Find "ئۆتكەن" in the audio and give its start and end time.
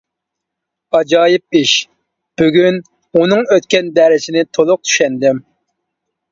3.57-3.95